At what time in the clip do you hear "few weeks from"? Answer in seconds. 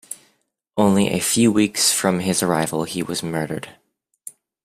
1.19-2.21